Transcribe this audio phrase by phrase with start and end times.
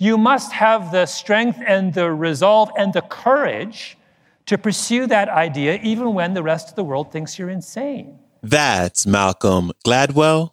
[0.00, 3.98] You must have the strength and the resolve and the courage
[4.46, 8.18] to pursue that idea even when the rest of the world thinks you're insane.
[8.42, 10.52] That's Malcolm Gladwell.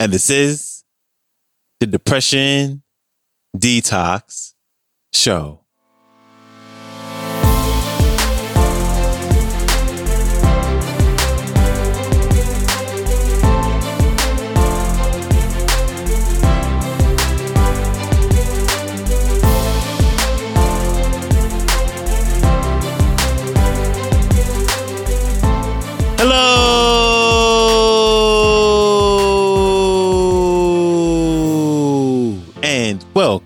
[0.00, 0.82] And this is
[1.78, 2.82] the Depression
[3.54, 4.54] Detox
[5.12, 5.61] Show.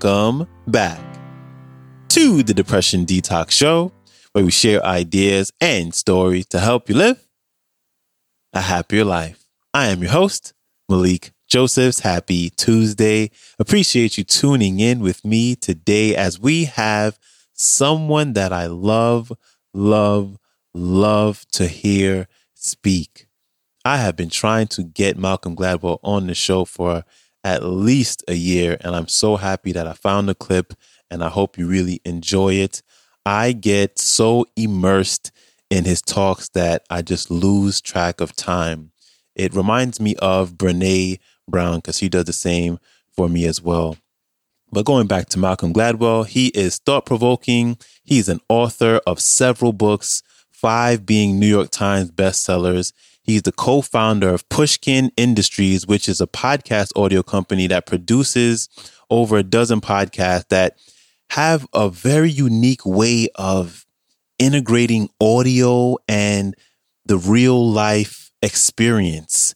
[0.02, 1.00] Welcome back
[2.09, 3.92] to the Depression Detox Show,
[4.32, 7.27] where we share ideas and stories to help you live
[8.52, 9.46] a happier life.
[9.73, 10.52] I am your host,
[10.88, 12.01] Malik Josephs.
[12.01, 13.30] Happy Tuesday.
[13.59, 17.18] Appreciate you tuning in with me today as we have
[17.54, 19.32] someone that I love,
[19.73, 20.37] love,
[20.74, 23.28] love to hear speak.
[23.84, 27.04] I have been trying to get Malcolm Gladwell on the show for
[27.47, 30.75] at least a year, and I'm so happy that I found the clip,
[31.09, 32.83] and I hope you really enjoy it.
[33.25, 35.30] I get so immersed
[35.71, 38.91] in his talks that I just lose track of time.
[39.37, 42.80] It reminds me of Brene Brown because he does the same
[43.13, 43.97] for me as well.
[44.73, 47.79] But going back to Malcolm Gladwell, he is thought provoking.
[48.02, 52.93] He's an author of several books, five being New York Times bestsellers.
[53.27, 58.68] He's the co founder of Pushkin Industries, which is a podcast audio company that produces
[59.10, 60.79] over a dozen podcasts that
[61.30, 63.85] have a very unique way of
[64.38, 66.55] integrating audio and
[67.05, 69.55] the real life experience.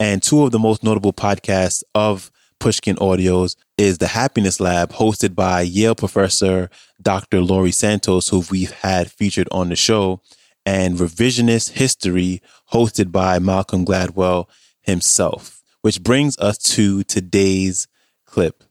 [0.00, 5.34] And two of the most notable podcasts of Pushkin Audios is the Happiness Lab, hosted
[5.34, 6.70] by Yale professor
[7.02, 7.42] Dr.
[7.42, 10.22] Laurie Santos, who we've had featured on the show,
[10.66, 12.40] and Revisionist History,
[12.72, 14.48] hosted by Malcolm Gladwell
[14.80, 17.88] himself, which brings us to today's
[18.26, 18.64] clip.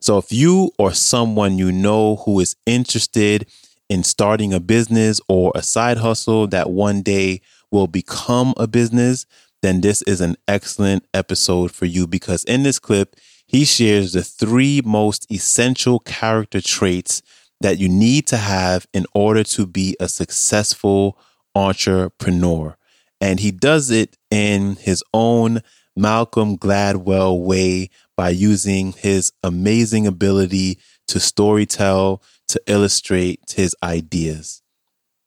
[0.00, 3.46] So, if you or someone you know who is interested
[3.88, 9.26] in starting a business or a side hustle that one day will become a business,
[9.62, 13.16] then this is an excellent episode for you because in this clip,
[13.46, 17.22] he shares the three most essential character traits
[17.62, 21.18] that you need to have in order to be a successful
[21.54, 22.76] entrepreneur.
[23.20, 25.62] And he does it in his own
[25.96, 30.78] Malcolm Gladwell way by using his amazing ability
[31.08, 34.62] to storytell, to illustrate his ideas.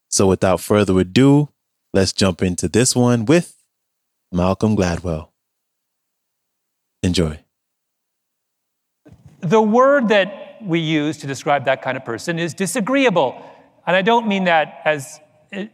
[0.10, 1.50] So without further ado,
[1.94, 3.56] let's jump into this one with
[4.32, 5.30] Malcolm Gladwell.
[7.04, 7.40] Enjoy.
[9.42, 13.42] The word that we use to describe that kind of person is disagreeable.
[13.88, 15.20] And I don't mean that as,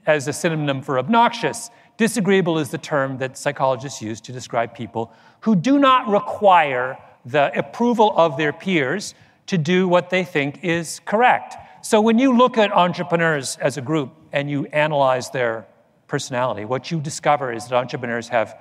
[0.05, 1.69] as a synonym for obnoxious.
[1.97, 7.57] Disagreeable is the term that psychologists use to describe people who do not require the
[7.57, 9.13] approval of their peers
[9.47, 11.55] to do what they think is correct.
[11.85, 15.65] So when you look at entrepreneurs as a group and you analyze their
[16.07, 18.55] personality, what you discover is that entrepreneurs have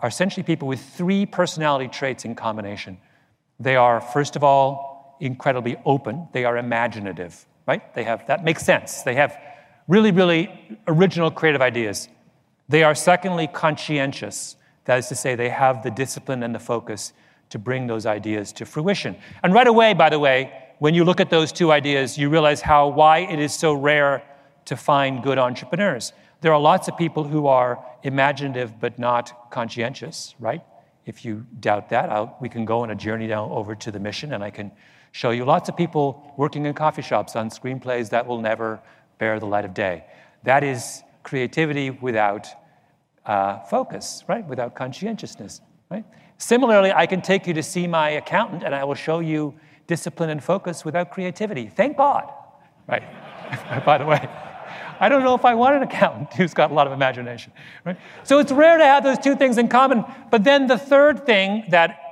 [0.00, 2.98] are essentially people with three personality traits in combination.
[3.58, 6.28] They are, first of all, incredibly open.
[6.32, 7.94] They are imaginative, right?
[7.94, 9.02] They have, that makes sense.
[9.02, 9.36] They have
[9.88, 12.08] really, really original creative ideas.
[12.68, 14.56] They are, secondly, conscientious.
[14.86, 17.12] That is to say, they have the discipline and the focus
[17.50, 19.16] to bring those ideas to fruition.
[19.42, 22.60] And right away, by the way, when you look at those two ideas, you realize
[22.60, 24.22] how why it is so rare
[24.64, 26.12] to find good entrepreneurs.
[26.40, 30.62] There are lots of people who are imaginative but not conscientious, right?
[31.06, 34.00] If you doubt that, I'll, we can go on a journey down over to the
[34.00, 34.72] mission and I can
[35.14, 38.80] show you lots of people working in coffee shops on screenplays that will never
[39.18, 40.04] bear the light of day.
[40.42, 42.48] That is creativity without
[43.24, 44.44] uh, focus, right?
[44.44, 46.04] Without conscientiousness, right?
[46.38, 49.54] Similarly, I can take you to see my accountant and I will show you
[49.86, 51.68] discipline and focus without creativity.
[51.68, 52.28] Thank God,
[52.88, 53.04] right?
[53.86, 54.28] By the way,
[54.98, 57.52] I don't know if I want an accountant who's got a lot of imagination,
[57.84, 57.96] right?
[58.24, 60.04] So it's rare to have those two things in common.
[60.32, 62.03] But then the third thing that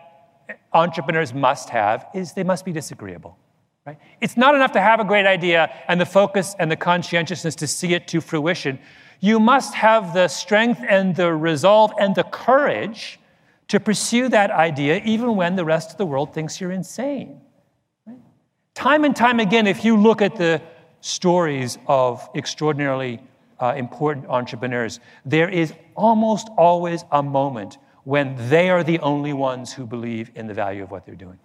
[0.75, 3.39] entrepreneurs must have is they must be disagreeable.
[3.85, 3.99] Right?
[4.21, 7.67] It's not enough to have a great idea and the focus and the conscientiousness to
[7.67, 8.79] see it to fruition.
[9.19, 13.19] You must have the strength and the resolve and the courage
[13.69, 17.41] to pursue that idea even when the rest of the world thinks you're insane.
[18.07, 18.19] Right?
[18.75, 20.63] Time and time again, if you look at the
[21.01, 23.21] stories of extraordinarily
[23.59, 29.72] uh, important entrepreneurs, there is almost always a moment when they are the only ones
[29.72, 31.38] who believe in the value of what they're doing.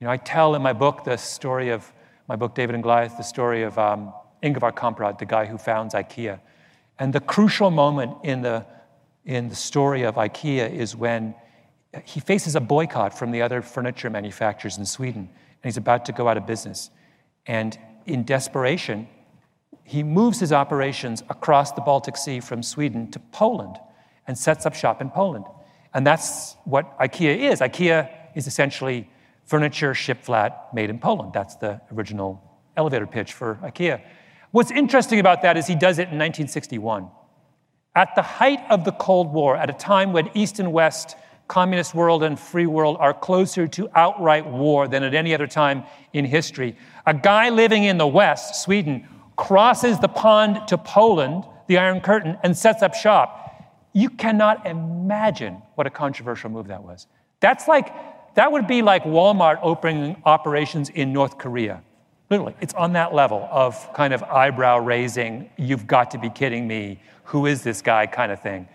[0.00, 1.92] You know, I tell in my book the story of
[2.28, 4.12] my book, David and Goliath, the story of um,
[4.42, 6.40] Ingvar Kamprad, the guy who founds IKEA.
[6.98, 8.66] And the crucial moment in the,
[9.24, 11.34] in the story of IKEA is when
[12.04, 16.12] he faces a boycott from the other furniture manufacturers in Sweden, and he's about to
[16.12, 16.90] go out of business.
[17.46, 19.06] And in desperation,
[19.84, 23.76] he moves his operations across the Baltic Sea from Sweden to Poland
[24.26, 25.44] and sets up shop in Poland.
[25.94, 27.60] And that's what IKEA is.
[27.60, 29.08] IKEA is essentially
[29.44, 31.32] furniture shipped flat made in Poland.
[31.32, 32.42] That's the original
[32.76, 34.02] elevator pitch for IKEA.
[34.50, 37.08] What's interesting about that is he does it in 1961.
[37.96, 41.94] At the height of the Cold War, at a time when East and West, communist
[41.94, 46.24] world and free world are closer to outright war than at any other time in
[46.24, 46.76] history,
[47.06, 49.06] a guy living in the West, Sweden,
[49.36, 53.53] crosses the pond to Poland, the Iron Curtain, and sets up shop.
[53.94, 57.06] You cannot imagine what a controversial move that was.
[57.40, 57.94] That's like
[58.34, 61.82] that would be like Walmart opening operations in North Korea.
[62.28, 66.66] Literally, it's on that level of kind of eyebrow raising, you've got to be kidding
[66.66, 68.68] me, who is this guy kind of thing.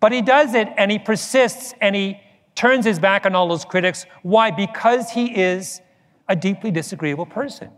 [0.00, 2.18] But he does it and he persists and he
[2.54, 4.06] turns his back on all those critics.
[4.22, 4.50] Why?
[4.50, 5.82] Because he is
[6.28, 7.70] a deeply disagreeable person.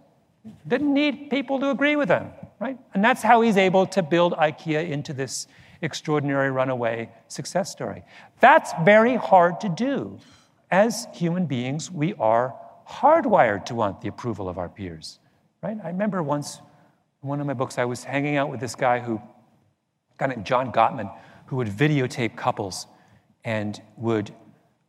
[0.67, 2.31] Didn't need people to agree with him,
[2.61, 2.79] right?
[2.95, 5.49] And that's how he's able to build IKEA into this
[5.83, 8.03] extraordinary runaway success story.
[8.41, 10.19] That's very hard to do
[10.71, 12.55] as human beings, we are
[12.89, 15.19] hardwired to want the approval of our peers,
[15.63, 15.77] right?
[15.83, 16.61] I remember once
[17.23, 19.21] in one of my books, I was hanging out with this guy who,
[20.19, 21.13] guy named John Gottman,
[21.47, 22.87] who would videotape couples
[23.45, 24.33] and would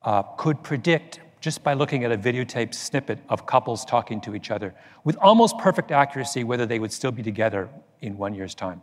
[0.04, 4.52] uh, could predict just by looking at a videotape snippet of couples talking to each
[4.52, 7.70] other with almost perfect accuracy whether they would still be together
[8.02, 8.82] in one year's time,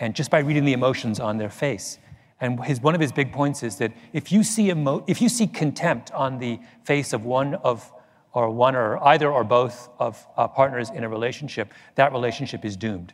[0.00, 1.98] and just by reading the emotions on their face.
[2.40, 5.28] And his, one of his big points is that if you see emo- if you
[5.28, 7.92] see contempt on the face of one of
[8.32, 12.76] or one or either or both of uh, partners in a relationship, that relationship is
[12.76, 13.12] doomed.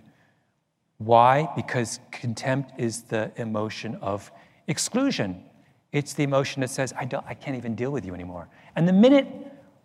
[0.98, 1.48] Why?
[1.56, 4.30] Because contempt is the emotion of
[4.68, 5.42] exclusion.
[5.92, 8.48] It's the emotion that says, I, don't, I can't even deal with you anymore.
[8.76, 9.26] And the minute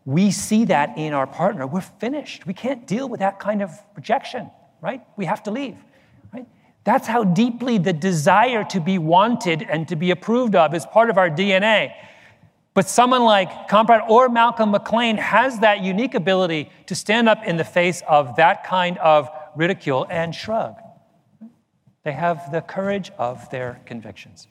[0.06, 2.46] we see that in our partner, we're finished.
[2.46, 4.52] We can't deal with that kind of rejection,
[4.82, 5.02] right?
[5.16, 5.78] We have to leave.
[6.84, 11.10] That's how deeply the desire to be wanted and to be approved of is part
[11.10, 11.94] of our DNA.
[12.74, 17.58] But someone like Kamprad or Malcolm McLean has that unique ability to stand up in
[17.58, 20.76] the face of that kind of ridicule and shrug.
[22.04, 24.48] They have the courage of their convictions.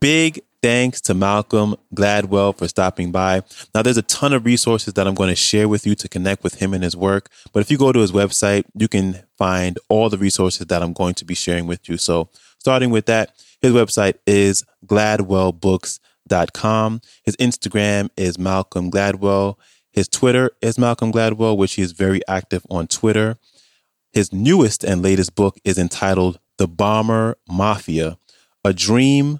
[0.00, 3.42] Big thanks to Malcolm Gladwell for stopping by.
[3.72, 6.42] Now, there's a ton of resources that I'm going to share with you to connect
[6.42, 7.30] with him and his work.
[7.52, 10.92] But if you go to his website, you can find all the resources that I'm
[10.92, 11.98] going to be sharing with you.
[11.98, 17.00] So, starting with that, his website is gladwellbooks.com.
[17.24, 19.56] His Instagram is Malcolm Gladwell.
[19.92, 23.38] His Twitter is Malcolm Gladwell, which he is very active on Twitter.
[24.12, 28.18] His newest and latest book is entitled The Bomber Mafia
[28.64, 29.38] A Dream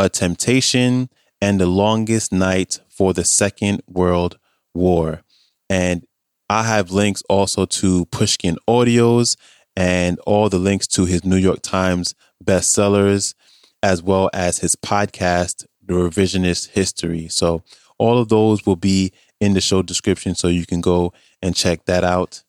[0.00, 1.10] a Temptation,
[1.42, 4.38] and The Longest Night for the Second World
[4.74, 5.22] War.
[5.68, 6.04] And
[6.48, 9.36] I have links also to Pushkin Audios
[9.76, 13.34] and all the links to his New York Times bestsellers,
[13.82, 17.28] as well as his podcast, The Revisionist History.
[17.28, 17.62] So
[17.98, 21.12] all of those will be in the show description so you can go
[21.42, 22.42] and check that out.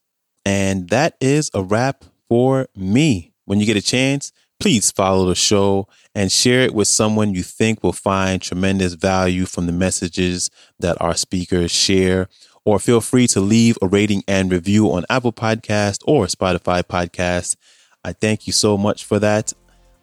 [0.46, 3.34] And that is a wrap for me.
[3.46, 7.42] When you get a chance, please follow the show and share it with someone you
[7.42, 12.30] think will find tremendous value from the messages that our speakers share.
[12.64, 17.56] Or feel free to leave a rating and review on Apple Podcast or Spotify Podcast.
[18.04, 19.52] I thank you so much for that.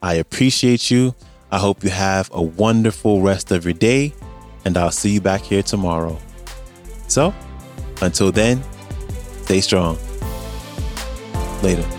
[0.03, 1.15] I appreciate you.
[1.53, 4.13] I hope you have a wonderful rest of your day,
[4.65, 6.19] and I'll see you back here tomorrow.
[7.07, 7.33] So,
[8.03, 8.63] until then,
[9.45, 9.99] stay strong.
[11.63, 11.98] Later.